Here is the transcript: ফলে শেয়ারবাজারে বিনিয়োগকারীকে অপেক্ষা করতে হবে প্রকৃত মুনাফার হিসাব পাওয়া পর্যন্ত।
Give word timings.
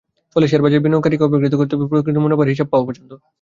ফলে 0.35 0.45
শেয়ারবাজারে 0.47 0.83
বিনিয়োগকারীকে 0.85 1.23
অপেক্ষা 1.27 1.59
করতে 1.59 1.73
হবে 1.75 1.85
প্রকৃত 1.91 2.17
মুনাফার 2.17 2.51
হিসাব 2.53 2.67
পাওয়া 2.71 2.85
পর্যন্ত। 2.87 3.11